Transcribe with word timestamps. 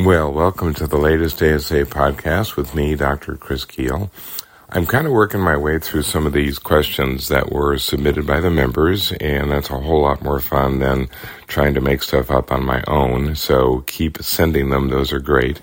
Well, 0.00 0.32
welcome 0.32 0.72
to 0.74 0.86
the 0.86 0.96
latest 0.96 1.42
ASA 1.42 1.84
podcast 1.84 2.56
with 2.56 2.74
me, 2.74 2.94
Dr. 2.94 3.36
Chris 3.36 3.66
Kuehl. 3.66 4.08
I'm 4.70 4.86
kind 4.86 5.06
of 5.06 5.12
working 5.12 5.40
my 5.40 5.58
way 5.58 5.78
through 5.78 6.04
some 6.04 6.24
of 6.24 6.32
these 6.32 6.58
questions 6.58 7.28
that 7.28 7.52
were 7.52 7.76
submitted 7.76 8.26
by 8.26 8.40
the 8.40 8.48
members, 8.48 9.12
and 9.12 9.50
that's 9.50 9.68
a 9.68 9.78
whole 9.78 10.00
lot 10.00 10.22
more 10.22 10.40
fun 10.40 10.78
than 10.78 11.10
trying 11.46 11.74
to 11.74 11.82
make 11.82 12.02
stuff 12.02 12.30
up 12.30 12.50
on 12.50 12.64
my 12.64 12.82
own. 12.86 13.34
So 13.34 13.84
keep 13.86 14.16
sending 14.22 14.70
them, 14.70 14.88
those 14.88 15.12
are 15.12 15.20
great. 15.20 15.58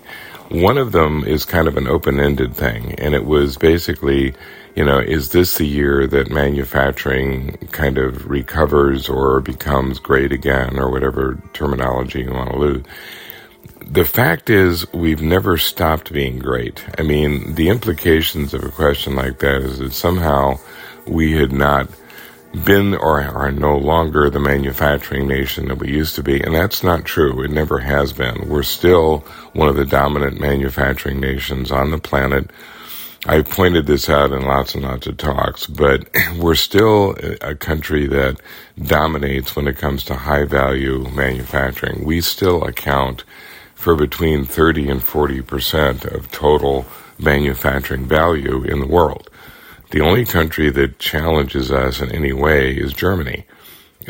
One 0.48 0.78
of 0.78 0.92
them 0.92 1.24
is 1.24 1.44
kind 1.44 1.66
of 1.66 1.76
an 1.76 1.88
open 1.88 2.20
ended 2.20 2.54
thing, 2.54 2.94
and 3.00 3.16
it 3.16 3.24
was 3.24 3.56
basically, 3.56 4.32
you 4.76 4.84
know, 4.84 5.00
is 5.00 5.30
this 5.30 5.58
the 5.58 5.66
year 5.66 6.06
that 6.06 6.30
manufacturing 6.30 7.56
kind 7.72 7.98
of 7.98 8.30
recovers 8.30 9.08
or 9.08 9.40
becomes 9.40 9.98
great 9.98 10.30
again, 10.30 10.78
or 10.78 10.88
whatever 10.88 11.36
terminology 11.52 12.20
you 12.20 12.30
want 12.30 12.52
to 12.52 12.58
use? 12.58 12.84
The 13.90 14.04
fact 14.04 14.50
is, 14.50 14.90
we've 14.92 15.20
never 15.20 15.56
stopped 15.56 16.12
being 16.12 16.38
great. 16.38 16.84
I 16.96 17.02
mean, 17.02 17.56
the 17.56 17.68
implications 17.68 18.54
of 18.54 18.62
a 18.62 18.70
question 18.70 19.16
like 19.16 19.40
that 19.40 19.62
is 19.62 19.80
that 19.80 19.92
somehow 19.92 20.60
we 21.08 21.32
had 21.32 21.50
not 21.50 21.88
been 22.64 22.94
or 22.94 23.20
are 23.20 23.50
no 23.50 23.76
longer 23.76 24.30
the 24.30 24.38
manufacturing 24.38 25.26
nation 25.26 25.68
that 25.68 25.78
we 25.78 25.88
used 25.88 26.14
to 26.16 26.22
be. 26.22 26.40
And 26.40 26.54
that's 26.54 26.84
not 26.84 27.04
true. 27.04 27.42
It 27.42 27.50
never 27.50 27.80
has 27.80 28.12
been. 28.12 28.48
We're 28.48 28.62
still 28.62 29.20
one 29.54 29.68
of 29.68 29.76
the 29.76 29.84
dominant 29.84 30.40
manufacturing 30.40 31.18
nations 31.18 31.72
on 31.72 31.90
the 31.90 31.98
planet. 31.98 32.50
I've 33.26 33.48
pointed 33.50 33.86
this 33.86 34.08
out 34.08 34.32
in 34.32 34.42
lots 34.42 34.74
and 34.74 34.84
lots 34.84 35.08
of 35.08 35.16
talks, 35.16 35.66
but 35.66 36.08
we're 36.38 36.54
still 36.54 37.16
a 37.40 37.56
country 37.56 38.06
that 38.06 38.40
dominates 38.80 39.56
when 39.56 39.66
it 39.66 39.76
comes 39.76 40.04
to 40.04 40.14
high 40.14 40.44
value 40.44 41.08
manufacturing. 41.10 42.04
We 42.04 42.20
still 42.20 42.64
account 42.64 43.24
for 43.80 43.96
between 43.96 44.44
30 44.44 44.90
and 44.90 45.02
40 45.02 45.40
percent 45.40 46.04
of 46.04 46.30
total 46.30 46.84
manufacturing 47.18 48.04
value 48.04 48.62
in 48.62 48.78
the 48.78 48.86
world. 48.86 49.30
The 49.90 50.02
only 50.02 50.26
country 50.26 50.68
that 50.70 50.98
challenges 50.98 51.72
us 51.72 52.00
in 52.00 52.12
any 52.12 52.34
way 52.34 52.76
is 52.76 52.92
Germany. 52.92 53.46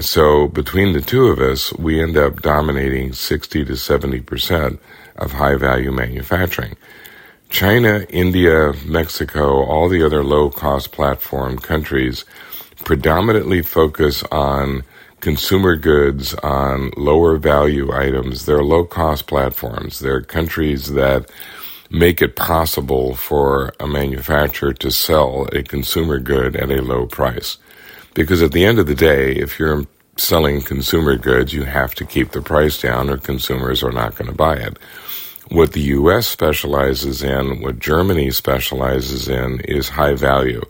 So 0.01 0.49
between 0.49 0.93
the 0.93 1.01
two 1.01 1.27
of 1.27 1.39
us, 1.39 1.73
we 1.75 2.03
end 2.03 2.17
up 2.17 2.43
dominating 2.43 3.13
60 3.13 3.65
to 3.65 3.77
70 3.77 4.21
percent 4.23 4.81
of 5.15 5.33
high 5.33 5.55
value 5.55 5.93
manufacturing. 5.93 6.77
China, 7.49 8.07
India, 8.11 8.73
Mexico, 8.85 9.63
all 9.65 9.89
the 9.89 10.03
other 10.03 10.25
low 10.25 10.51
cost 10.51 10.91
platform 10.91 11.59
countries 11.59 12.25
predominantly 12.85 13.63
focus 13.63 14.25
on 14.33 14.83
consumer 15.21 15.77
goods 15.77 16.35
on 16.35 16.91
lower 16.97 17.37
value 17.37 17.93
items. 17.93 18.47
They're 18.47 18.65
low 18.65 18.85
cost 18.85 19.27
platforms. 19.27 19.99
They're 19.99 20.23
countries 20.23 20.93
that 20.95 21.31
make 21.91 22.23
it 22.23 22.37
possible 22.37 23.15
for 23.15 23.73
a 23.81 23.87
manufacturer 23.87 24.73
to 24.75 24.91
sell 24.91 25.49
a 25.53 25.63
consumer 25.63 26.19
good 26.19 26.57
at 26.57 26.71
a 26.71 26.83
low 26.83 27.07
price. 27.07 27.59
Because 28.15 28.43
at 28.43 28.53
the 28.53 28.65
end 28.65 28.79
of 28.79 28.87
the 28.87 28.95
day, 28.95 29.33
if 29.33 29.59
you're 29.59 29.87
selling 30.17 30.63
consumer 30.63 31.17
goods, 31.17 31.53
you 31.53 31.65
have 31.65 31.95
to 31.97 32.05
keep 32.05 32.31
the 32.31 32.43
price 32.43 32.81
down 32.81 33.09
or 33.09 33.17
consumers 33.17 33.83
are 33.83 33.93
not 33.93 34.15
going 34.15 34.31
to 34.31 34.37
buy 34.37 34.57
it. 34.57 34.79
What 35.49 35.73
the 35.73 35.81
US 35.81 36.27
specializes 36.29 37.23
in, 37.23 37.61
what 37.61 37.79
Germany 37.79 38.31
specializes 38.31 39.29
in 39.29 39.61
is 39.61 39.89
high 39.89 40.15
value 40.15 40.63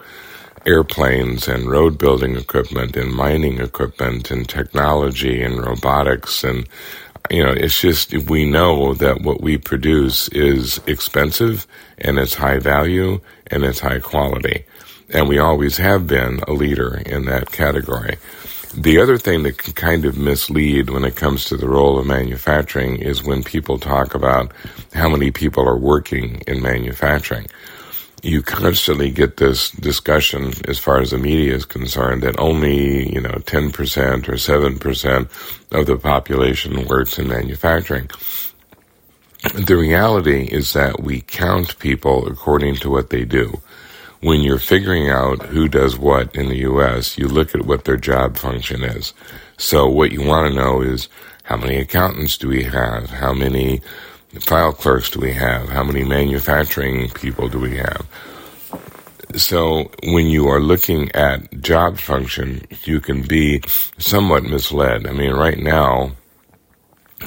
airplanes 0.67 1.49
and 1.49 1.71
road 1.71 1.99
building 1.99 2.37
equipment 2.37 2.97
and 2.97 3.13
mining 3.13 3.61
equipment 3.61 4.31
and 4.31 4.49
technology 4.49 5.43
and 5.43 5.65
robotics 5.65 6.45
and 6.45 6.67
you 7.31 7.43
know 7.43 7.51
it's 7.51 7.81
just 7.81 8.13
we 8.29 8.45
know 8.45 8.95
that 8.95 9.23
what 9.23 9.41
we 9.41 9.57
produce 9.57 10.29
is 10.29 10.81
expensive 10.87 11.67
and 11.99 12.19
it's 12.19 12.35
high 12.35 12.59
value 12.59 13.21
and 13.51 13.65
it's 13.65 13.81
high 13.81 13.99
quality. 13.99 14.65
And 15.13 15.29
we 15.29 15.39
always 15.39 15.77
have 15.77 16.07
been 16.07 16.41
a 16.47 16.53
leader 16.53 17.03
in 17.05 17.25
that 17.27 17.51
category. 17.51 18.17
The 18.73 19.01
other 19.01 19.19
thing 19.19 19.43
that 19.43 19.59
can 19.59 19.73
kind 19.73 20.05
of 20.05 20.17
mislead 20.17 20.91
when 20.91 21.05
it 21.05 21.17
comes 21.17 21.45
to 21.47 21.57
the 21.57 21.69
role 21.69 21.99
of 21.99 22.07
manufacturing 22.07 22.97
is 22.97 23.25
when 23.25 23.43
people 23.43 23.79
talk 23.79 24.15
about 24.15 24.53
how 24.95 25.09
many 25.09 25.33
people 25.33 25.69
are 25.69 25.77
working 25.77 26.43
in 26.47 26.63
manufacturing 26.63 27.47
you 28.23 28.43
constantly 28.43 29.11
get 29.11 29.37
this 29.39 29.71
discussion 29.71 30.53
as 30.69 30.79
far 30.79 31.01
as 31.01 31.11
the 31.11 31.19
media 31.19 31.55
is 31.55 31.65
concerned 31.65 32.23
that 32.23 32.39
only, 32.39 33.13
you 33.13 33.21
know, 33.21 33.31
10% 33.31 34.29
or 34.29 34.35
7% 34.35 35.29
of 35.73 35.87
the 35.87 35.97
population 35.97 36.87
works 36.87 37.19
in 37.19 37.29
manufacturing. 37.29 38.11
The 39.55 39.77
reality 39.77 40.45
is 40.45 40.75
that 40.75 41.01
we 41.03 41.23
count 41.23 41.79
people 41.79 42.27
according 42.27 42.77
to 42.77 42.91
what 42.91 43.11
they 43.11 43.25
do. 43.25 43.61
When 44.21 44.43
you're 44.43 44.59
figuring 44.59 45.09
out 45.09 45.47
who 45.47 45.67
does 45.67 45.97
what 45.97 46.37
in 46.37 46.51
the 46.51 46.59
U.S., 46.59 47.17
you 47.17 47.27
look 47.27 47.55
at 47.55 47.65
what 47.65 47.87
their 47.87 47.97
job 47.97 48.37
function 48.37 48.83
is. 48.83 49.15
So 49.57 49.89
what 49.89 50.13
you 50.13 50.23
want 50.23 50.49
to 50.49 50.55
know 50.55 50.83
is 50.83 51.09
how 51.45 51.57
many 51.57 51.79
accountants 51.79 52.37
do 52.37 52.49
we 52.49 52.65
have? 52.65 53.09
How 53.09 53.33
many 53.33 53.81
file 54.39 54.73
clerks 54.73 55.11
do 55.11 55.21
we 55.21 55.33
have? 55.33 55.69
How 55.69 55.83
many 55.83 56.05
manufacturing 56.05 57.11
people 57.11 57.49
do 57.49 57.59
we 57.59 57.77
have? 57.77 58.07
So 59.37 59.91
when 60.03 60.27
you 60.27 60.49
are 60.49 60.61
looking 60.61 61.11
at 61.13 61.61
job 61.61 61.99
function, 61.99 62.63
you 62.85 63.01
can 63.01 63.23
be 63.23 63.63
somewhat 63.99 64.45
misled. 64.45 65.07
I 65.07 65.13
mean, 65.13 65.33
right 65.33 65.59
now, 65.59 66.13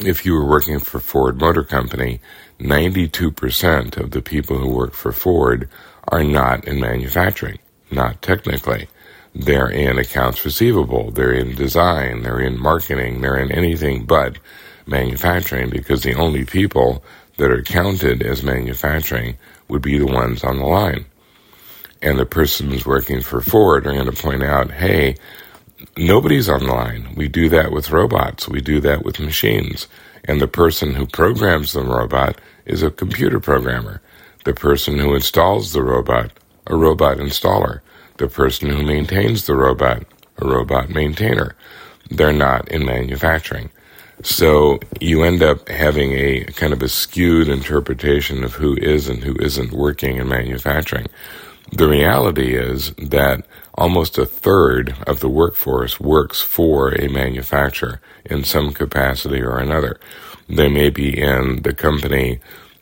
if 0.02 0.26
you 0.26 0.34
were 0.34 0.46
working 0.46 0.80
for 0.80 1.00
Ford 1.00 1.40
Motor 1.40 1.64
Company, 1.64 2.20
92% 2.60 3.98
of 3.98 4.12
the 4.12 4.22
people 4.22 4.58
who 4.58 4.70
work 4.70 4.94
for 4.94 5.12
Ford 5.12 5.70
are 6.10 6.24
not 6.24 6.66
in 6.68 6.80
manufacturing, 6.80 7.60
not 7.92 8.22
technically. 8.22 8.88
They're 9.36 9.70
in 9.70 9.98
accounts 9.98 10.46
receivable, 10.46 11.12
they're 11.12 11.34
in 11.34 11.56
design, 11.56 12.22
they're 12.22 12.40
in 12.40 12.60
marketing, 12.60 13.22
they're 13.22 13.38
in 13.38 13.52
anything 13.52 14.06
but 14.06 14.38
manufacturing 14.86 15.70
because 15.70 16.04
the 16.04 16.16
only 16.16 16.46
people 16.46 17.04
that 17.38 17.52
are 17.52 17.62
counted 17.62 18.22
as 18.22 18.44
manufacturing 18.44 19.38
would 19.68 19.82
be 19.82 19.98
the 19.98 20.06
ones 20.06 20.44
on 20.44 20.58
the 20.58 20.66
line. 20.66 21.06
And 22.02 22.20
the 22.20 22.26
person 22.26 22.70
who's 22.70 22.86
working 22.86 23.22
for 23.22 23.42
Ford 23.42 23.88
are 23.88 23.94
going 23.94 24.06
to 24.06 24.22
point 24.22 24.44
out, 24.44 24.72
hey, 24.72 25.16
nobody's 25.98 26.50
on 26.50 26.62
the 26.66 26.74
line. 26.74 27.14
We 27.16 27.28
do 27.28 27.50
that 27.50 27.72
with 27.72 27.92
robots. 27.92 28.48
We 28.48 28.62
do 28.62 28.80
that 28.82 29.04
with 29.04 29.20
machines. 29.20 29.88
And 30.26 30.42
the 30.42 30.48
person 30.48 30.94
who 30.96 31.06
programs 31.06 31.74
the 31.74 31.84
robot 31.84 32.40
is 32.66 32.84
a 32.84 32.92
computer 32.92 33.40
programmer. 33.40 34.02
The 34.46 34.54
person 34.54 35.00
who 35.00 35.16
installs 35.16 35.72
the 35.72 35.84
robot, 35.84 36.32
a 36.68 36.76
robot 36.76 37.18
installer. 37.18 37.80
The 38.18 38.28
person 38.28 38.70
who 38.70 38.84
maintains 38.84 39.46
the 39.46 39.56
robot, 39.56 40.04
a 40.38 40.46
robot 40.46 40.90
maintainer. 40.90 41.56
They're 42.10 42.34
not 42.34 42.70
in 42.70 42.86
manufacturing. 42.86 43.70
So 44.24 44.80
you 45.02 45.24
end 45.24 45.44
up 45.44 45.68
having 45.68 46.14
a 46.14 46.46
kind 46.46 46.72
of 46.72 46.82
a 46.82 46.88
skewed 46.88 47.50
interpretation 47.50 48.44
of 48.46 48.54
who 48.54 48.76
is 48.78 49.10
and 49.10 49.22
who 49.22 49.36
isn't 49.40 49.74
working 49.74 50.16
in 50.16 50.30
manufacturing. 50.30 51.08
The 51.74 51.90
reality 51.90 52.56
is 52.56 52.92
that 52.92 53.46
almost 53.76 54.18
a 54.18 54.26
third 54.26 54.96
of 55.06 55.20
the 55.20 55.28
workforce 55.28 56.00
works 56.00 56.40
for 56.40 56.94
a 56.94 57.10
manufacturer 57.10 58.00
in 58.24 58.46
some 58.46 58.72
capacity 58.72 59.42
or 59.42 59.58
another. 59.58 60.00
They 60.48 60.70
may 60.70 60.90
be 60.90 61.20
in 61.20 61.64
the 61.64 61.74
company 61.74 62.40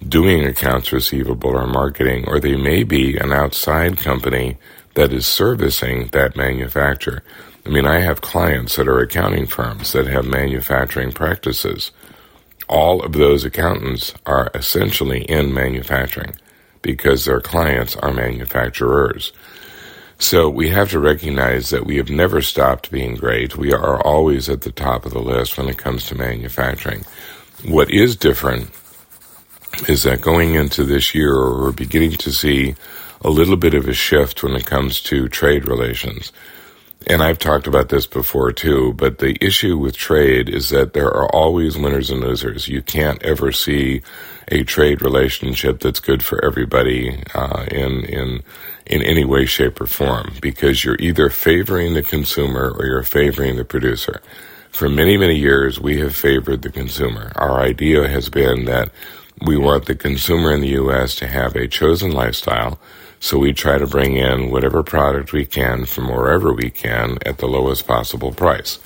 doing 0.08 0.46
accounts 0.46 0.92
receivable 0.92 1.52
or 1.52 1.68
marketing, 1.68 2.28
or 2.28 2.40
they 2.40 2.56
may 2.56 2.84
be 2.84 3.18
an 3.18 3.32
outside 3.32 3.98
company 3.98 4.58
that 4.94 5.14
is 5.14 5.26
servicing 5.26 6.08
that 6.08 6.36
manufacturer. 6.36 7.24
I 7.66 7.70
mean, 7.70 7.86
I 7.86 8.00
have 8.00 8.22
clients 8.22 8.76
that 8.76 8.88
are 8.88 9.00
accounting 9.00 9.46
firms 9.46 9.92
that 9.92 10.08
have 10.08 10.26
manufacturing 10.26 11.12
practices. 11.12 11.92
All 12.68 13.04
of 13.04 13.14
those 13.14 13.46
accountants 13.46 14.14
are 14.26 14.50
essentially 14.56 15.24
in 15.24 15.54
manufacturing 15.54 16.34
because 16.82 17.26
their 17.26 17.42
clients 17.42 17.96
are 17.96 18.12
manufacturers. 18.12 19.32
So 20.18 20.50
we 20.50 20.70
have 20.70 20.90
to 20.92 21.00
recognize 21.00 21.70
that 21.70 21.86
we 21.86 21.98
have 21.98 22.10
never 22.10 22.42
stopped 22.42 22.92
being 22.92 23.16
great. 23.16 23.56
We 23.56 23.74
are 23.74 24.02
always 24.02 24.50
at 24.50 24.62
the 24.62 24.72
top 24.72 25.06
of 25.06 25.14
the 25.14 25.20
list 25.20 25.58
when 25.58 25.68
it 25.68 25.78
comes 25.78 26.06
to 26.06 26.16
manufacturing. 26.16 27.06
What 27.66 27.92
is 27.92 28.16
different 28.16 28.72
is 29.88 30.04
that 30.04 30.22
going 30.22 30.56
into 30.56 30.84
this 30.84 31.14
year, 31.14 31.36
we're 31.36 31.72
beginning 31.72 32.18
to 32.18 32.32
see 32.32 32.76
a 33.24 33.30
little 33.30 33.58
bit 33.58 33.76
of 33.76 33.88
a 33.88 33.94
shift 33.94 34.42
when 34.42 34.56
it 34.56 34.66
comes 34.66 35.00
to 35.02 35.28
trade 35.28 35.68
relations 35.68 36.32
and 37.08 37.24
I've 37.24 37.40
talked 37.40 37.68
about 37.68 37.90
this 37.90 38.08
before 38.08 38.52
too, 38.52 38.94
but 38.94 39.20
the 39.20 39.38
issue 39.44 39.78
with 39.78 39.96
trade 39.96 40.50
is 40.50 40.70
that 40.70 40.94
there 40.94 41.10
are 41.10 41.30
always 41.34 41.78
winners 41.78 42.10
and 42.10 42.22
losers. 42.22 42.68
You 42.68 42.82
can't 42.82 43.22
ever 43.24 43.52
see 43.52 44.02
a 44.50 44.64
trade 44.64 45.02
relationship 45.02 45.80
that's 45.80 46.00
good 46.00 46.24
for 46.24 46.44
everybody 46.46 47.24
uh, 47.34 47.66
in 47.72 48.04
in 48.06 48.44
in 48.86 49.02
any 49.04 49.26
way, 49.26 49.46
shape, 49.46 49.82
or 49.82 49.88
form 49.88 50.34
because 50.42 50.84
you're 50.84 50.98
either 51.00 51.30
favoring 51.30 51.94
the 51.94 52.04
consumer 52.04 52.74
or 52.78 52.86
you're 52.86 53.04
favoring 53.04 53.56
the 53.58 53.66
producer. 53.66 54.22
For 54.72 54.90
many, 54.90 55.18
many 55.18 55.36
years, 55.38 55.80
we 55.80 56.00
have 56.00 56.16
favored 56.16 56.62
the 56.62 56.72
consumer. 56.72 57.32
Our 57.36 57.60
idea 57.62 58.08
has 58.08 58.30
been 58.30 58.66
that 58.66 58.92
We 59.42 59.58
want 59.58 59.86
the 59.88 59.96
consumer 59.96 60.52
in 60.54 60.62
the 60.62 60.70
U.S. 60.70 61.16
to 61.16 61.28
have 61.28 61.56
a 61.56 61.68
chosen 61.68 62.12
lifestyle, 62.12 62.80
so 63.22 63.38
we 63.38 63.54
try 63.54 63.78
to 63.78 63.86
bring 63.86 64.18
in 64.18 64.50
whatever 64.50 64.82
product 64.82 65.32
we 65.32 65.46
can 65.46 65.86
from 65.86 66.10
wherever 66.10 66.52
we 66.52 66.72
can 66.72 67.20
at 67.24 67.38
the 67.38 67.48
lowest 67.48 67.86
possible 67.86 68.32
price. 68.34 68.80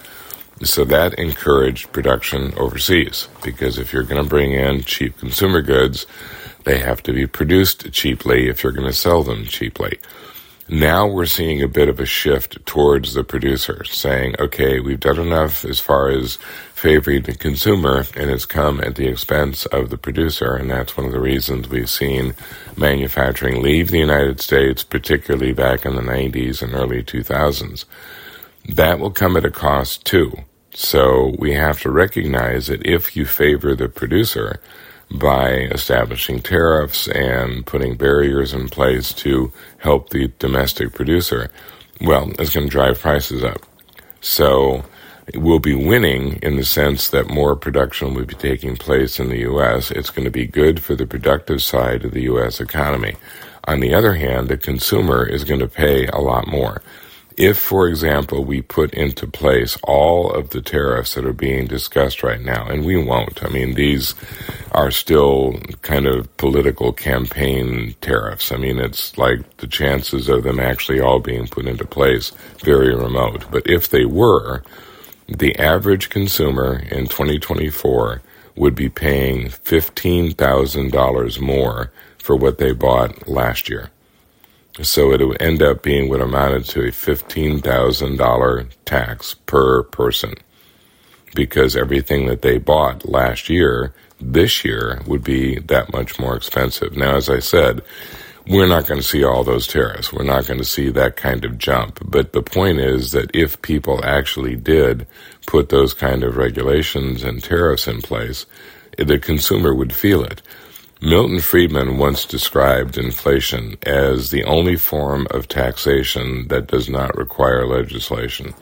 So 0.61 0.83
that 0.85 1.13
encouraged 1.13 1.93
production 1.93 2.53
overseas 2.57 3.29
because 3.41 3.77
if 3.77 3.93
you're 3.93 4.03
going 4.03 4.21
to 4.21 4.29
bring 4.29 4.51
in 4.51 4.83
cheap 4.83 5.17
consumer 5.17 5.61
goods, 5.61 6.05
they 6.65 6.79
have 6.79 7.01
to 7.03 7.13
be 7.13 7.25
produced 7.25 7.91
cheaply 7.93 8.49
if 8.49 8.61
you're 8.61 8.73
going 8.73 8.87
to 8.87 8.93
sell 8.93 9.23
them 9.23 9.45
cheaply. 9.45 9.99
Now 10.67 11.05
we're 11.05 11.27
seeing 11.27 11.61
a 11.61 11.67
bit 11.67 11.89
of 11.89 11.99
a 11.99 12.07
shift 12.07 12.65
towards 12.65 13.13
the 13.13 13.23
producer 13.23 13.83
saying, 13.83 14.35
okay, 14.39 14.79
we've 14.79 14.99
done 14.99 15.19
enough 15.19 15.63
as 15.63 15.79
far 15.79 16.09
as 16.09 16.39
favoring 16.73 17.21
the 17.21 17.35
consumer 17.35 18.03
and 18.15 18.31
it's 18.31 18.47
come 18.47 18.81
at 18.81 18.95
the 18.95 19.07
expense 19.07 19.67
of 19.67 19.91
the 19.91 19.97
producer. 19.97 20.55
And 20.55 20.71
that's 20.71 20.97
one 20.97 21.05
of 21.05 21.11
the 21.11 21.19
reasons 21.19 21.69
we've 21.69 21.89
seen 21.89 22.33
manufacturing 22.75 23.61
leave 23.61 23.91
the 23.91 23.99
United 23.99 24.41
States, 24.41 24.83
particularly 24.83 25.53
back 25.53 25.85
in 25.85 25.95
the 25.95 26.01
90s 26.01 26.63
and 26.63 26.73
early 26.73 27.03
2000s. 27.03 27.85
That 28.67 28.97
will 28.97 29.11
come 29.11 29.37
at 29.37 29.45
a 29.45 29.51
cost 29.51 30.03
too. 30.03 30.33
So 30.73 31.35
we 31.37 31.53
have 31.53 31.79
to 31.81 31.91
recognize 31.91 32.67
that 32.67 32.83
if 32.87 33.15
you 33.15 33.25
favor 33.25 33.75
the 33.75 33.87
producer, 33.87 34.59
by 35.11 35.51
establishing 35.71 36.41
tariffs 36.41 37.07
and 37.07 37.65
putting 37.65 37.95
barriers 37.95 38.53
in 38.53 38.69
place 38.69 39.13
to 39.13 39.51
help 39.77 40.09
the 40.09 40.31
domestic 40.39 40.93
producer, 40.93 41.51
well, 42.01 42.31
it's 42.39 42.53
going 42.53 42.67
to 42.67 42.71
drive 42.71 42.99
prices 42.99 43.43
up. 43.43 43.61
So 44.21 44.83
we'll 45.33 45.59
be 45.59 45.75
winning 45.75 46.33
in 46.41 46.55
the 46.55 46.65
sense 46.65 47.09
that 47.09 47.29
more 47.29 47.55
production 47.55 48.13
will 48.13 48.25
be 48.25 48.35
taking 48.35 48.75
place 48.75 49.19
in 49.19 49.29
the 49.29 49.39
U.S. 49.39 49.91
It's 49.91 50.09
going 50.09 50.25
to 50.25 50.31
be 50.31 50.45
good 50.45 50.81
for 50.83 50.95
the 50.95 51.07
productive 51.07 51.61
side 51.61 52.05
of 52.05 52.11
the 52.11 52.23
U.S. 52.23 52.59
economy. 52.59 53.15
On 53.65 53.79
the 53.79 53.93
other 53.93 54.13
hand, 54.13 54.47
the 54.47 54.57
consumer 54.57 55.25
is 55.25 55.43
going 55.43 55.59
to 55.59 55.67
pay 55.67 56.07
a 56.07 56.19
lot 56.19 56.47
more. 56.47 56.81
If, 57.37 57.57
for 57.57 57.89
example, 57.89 58.45
we 58.45 58.61
put 58.61 58.93
into 58.93 59.27
place 59.27 59.77
all 59.83 60.31
of 60.31 60.51
the 60.51 60.61
tariffs 60.61 61.15
that 61.15 61.25
are 61.25 61.33
being 61.33 61.67
discussed 61.67 62.23
right 62.23 62.39
now, 62.39 62.65
and 62.67 62.85
we 62.85 62.95
won't, 62.95 63.43
I 63.43 63.49
mean, 63.49 63.73
these 63.73 64.15
are 64.71 64.89
still 64.89 65.59
kind 65.81 66.07
of 66.07 66.35
political 66.37 66.93
campaign 66.93 67.95
tariffs. 67.99 68.53
I 68.53 68.57
mean, 68.57 68.79
it's 68.79 69.17
like 69.17 69.57
the 69.57 69.67
chances 69.67 70.29
of 70.29 70.43
them 70.43 70.61
actually 70.61 71.01
all 71.01 71.19
being 71.19 71.47
put 71.47 71.67
into 71.67 71.85
place 71.85 72.31
very 72.63 72.95
remote. 72.95 73.51
But 73.51 73.69
if 73.69 73.89
they 73.89 74.05
were, 74.05 74.63
the 75.27 75.57
average 75.57 76.09
consumer 76.09 76.83
in 76.89 77.07
2024 77.07 78.21
would 78.55 78.75
be 78.75 78.87
paying 78.87 79.47
$15,000 79.47 81.39
more 81.41 81.91
for 82.17 82.37
what 82.37 82.59
they 82.59 82.71
bought 82.71 83.27
last 83.27 83.67
year. 83.69 83.89
So 84.81 85.11
it 85.13 85.25
would 85.25 85.41
end 85.41 85.61
up 85.61 85.83
being 85.83 86.09
what 86.09 86.21
amounted 86.21 86.65
to 86.65 86.81
a 86.81 86.91
$15,000 86.91 88.71
tax 88.83 89.33
per 89.33 89.83
person 89.83 90.33
because 91.33 91.75
everything 91.75 92.25
that 92.27 92.41
they 92.41 92.57
bought 92.57 93.07
last 93.07 93.49
year, 93.49 93.93
this 94.19 94.65
year 94.65 95.01
would 95.05 95.23
be 95.23 95.59
that 95.59 95.93
much 95.93 96.19
more 96.19 96.35
expensive. 96.35 96.95
Now, 96.95 97.15
as 97.15 97.29
I 97.29 97.39
said, 97.39 97.81
we're 98.47 98.67
not 98.67 98.85
going 98.85 98.99
to 98.99 99.07
see 99.07 99.23
all 99.23 99.43
those 99.43 99.67
tariffs. 99.67 100.13
We're 100.13 100.23
not 100.23 100.45
going 100.45 100.59
to 100.59 100.65
see 100.65 100.89
that 100.89 101.15
kind 101.15 101.45
of 101.45 101.57
jump. 101.57 101.99
But 102.05 102.33
the 102.33 102.43
point 102.43 102.79
is 102.79 103.11
that 103.11 103.35
if 103.35 103.61
people 103.61 104.03
actually 104.03 104.55
did 104.55 105.07
put 105.47 105.69
those 105.69 105.93
kind 105.93 106.23
of 106.23 106.37
regulations 106.37 107.23
and 107.23 107.43
tariffs 107.43 107.87
in 107.87 108.01
place, 108.01 108.45
the 108.97 109.19
consumer 109.19 109.73
would 109.73 109.93
feel 109.93 110.23
it. 110.23 110.41
Milton 111.05 111.39
Friedman 111.39 111.99
once 111.99 112.25
described 112.25 112.97
inflation 112.97 113.77
as 113.83 114.31
the 114.31 114.43
only 114.45 114.75
form 114.75 115.27
of 115.29 115.47
taxation 115.47 116.47
that 116.47 116.65
does 116.65 116.89
not 116.89 117.15
require 117.15 117.67
legislation. 117.67 118.55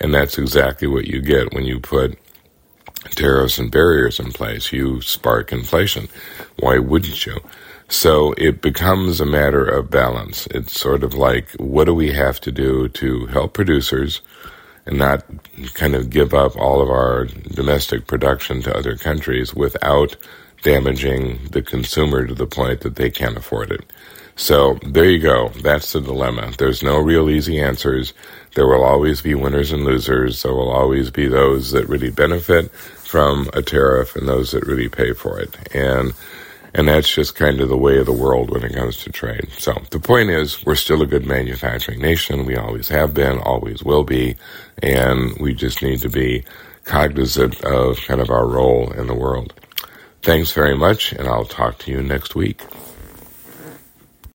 And 0.00 0.12
that's 0.12 0.36
exactly 0.36 0.88
what 0.88 1.06
you 1.06 1.22
get 1.22 1.54
when 1.54 1.64
you 1.64 1.78
put 1.78 2.18
tariffs 3.10 3.58
and 3.58 3.70
barriers 3.70 4.18
in 4.18 4.32
place. 4.32 4.72
You 4.72 5.00
spark 5.00 5.52
inflation. 5.52 6.08
Why 6.58 6.78
wouldn't 6.78 7.24
you? 7.24 7.38
So 7.86 8.32
it 8.36 8.60
becomes 8.60 9.20
a 9.20 9.24
matter 9.24 9.64
of 9.64 9.88
balance. 9.88 10.48
It's 10.48 10.76
sort 10.76 11.04
of 11.04 11.14
like, 11.14 11.52
what 11.52 11.84
do 11.84 11.94
we 11.94 12.10
have 12.10 12.40
to 12.40 12.50
do 12.50 12.88
to 12.88 13.26
help 13.26 13.52
producers 13.52 14.22
and 14.86 14.98
not 14.98 15.24
kind 15.74 15.94
of 15.94 16.10
give 16.10 16.34
up 16.34 16.56
all 16.56 16.82
of 16.82 16.90
our 16.90 17.26
domestic 17.26 18.08
production 18.08 18.60
to 18.62 18.76
other 18.76 18.96
countries 18.96 19.54
without 19.54 20.16
damaging 20.66 21.38
the 21.52 21.62
consumer 21.62 22.26
to 22.26 22.34
the 22.34 22.44
point 22.44 22.80
that 22.80 22.96
they 22.96 23.08
can't 23.08 23.36
afford 23.36 23.70
it. 23.70 23.84
So 24.34 24.80
there 24.82 25.08
you 25.08 25.20
go. 25.20 25.50
That's 25.62 25.92
the 25.92 26.00
dilemma. 26.00 26.54
There's 26.58 26.82
no 26.82 26.98
real 26.98 27.30
easy 27.30 27.60
answers. 27.60 28.12
There 28.56 28.66
will 28.66 28.82
always 28.82 29.20
be 29.20 29.36
winners 29.36 29.70
and 29.70 29.84
losers. 29.84 30.42
There 30.42 30.52
will 30.52 30.72
always 30.72 31.12
be 31.12 31.28
those 31.28 31.70
that 31.70 31.88
really 31.88 32.10
benefit 32.10 32.72
from 32.72 33.48
a 33.54 33.62
tariff 33.62 34.16
and 34.16 34.26
those 34.26 34.50
that 34.50 34.66
really 34.66 34.88
pay 34.88 35.12
for 35.12 35.38
it. 35.38 35.56
And 35.72 36.14
and 36.74 36.88
that's 36.88 37.14
just 37.14 37.36
kind 37.36 37.60
of 37.60 37.68
the 37.68 37.78
way 37.78 37.98
of 37.98 38.06
the 38.06 38.12
world 38.12 38.50
when 38.50 38.64
it 38.64 38.74
comes 38.74 38.96
to 39.04 39.12
trade. 39.12 39.48
So 39.58 39.72
the 39.90 40.00
point 40.00 40.30
is, 40.30 40.66
we're 40.66 40.74
still 40.74 41.00
a 41.00 41.06
good 41.06 41.24
manufacturing 41.24 42.00
nation. 42.00 42.44
We 42.44 42.56
always 42.56 42.88
have 42.88 43.14
been, 43.14 43.38
always 43.38 43.84
will 43.84 44.04
be. 44.04 44.34
And 44.82 45.38
we 45.38 45.54
just 45.54 45.80
need 45.80 46.02
to 46.02 46.10
be 46.10 46.44
cognizant 46.84 47.64
of 47.64 47.98
kind 48.00 48.20
of 48.20 48.30
our 48.30 48.46
role 48.46 48.90
in 48.90 49.06
the 49.06 49.14
world. 49.14 49.54
Thanks 50.26 50.50
very 50.50 50.76
much, 50.76 51.12
and 51.12 51.28
I'll 51.28 51.44
talk 51.44 51.78
to 51.78 51.92
you 51.92 52.02
next 52.02 52.34
week. 52.34 52.60